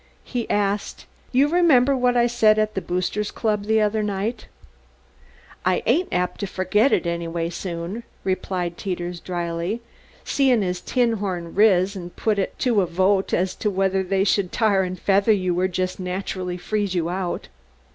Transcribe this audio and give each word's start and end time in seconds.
He 0.23 0.49
asked: 0.49 1.05
"You 1.31 1.47
remember 1.47 1.95
what 1.95 2.17
I 2.17 2.25
said 2.25 2.57
at 2.57 2.73
the 2.73 2.81
Boosters' 2.81 3.29
Club 3.29 3.65
the 3.65 3.79
other 3.81 4.01
night?" 4.01 4.47
"I 5.63 5.83
ain't 5.85 6.09
apt 6.11 6.39
to 6.39 6.47
fergit 6.47 6.91
it 6.91 7.05
anyways 7.05 7.53
soon," 7.53 8.01
replied 8.23 8.79
Teeters, 8.79 9.19
dryly, 9.19 9.79
"seein' 10.23 10.63
as 10.63 10.81
'Tinhorn' 10.81 11.53
riz 11.53 11.95
and 11.95 12.15
put 12.15 12.39
it 12.39 12.57
to 12.57 12.81
a 12.81 12.87
vote 12.87 13.31
as 13.31 13.53
to 13.57 13.69
whether 13.69 14.01
they 14.01 14.23
should 14.23 14.51
tar 14.51 14.81
and 14.81 14.99
feather 14.99 15.31
you 15.31 15.59
or 15.59 15.67
jest 15.67 15.99
naturally 15.99 16.57
freeze 16.57 16.95
you 16.95 17.07
out." 17.07 17.49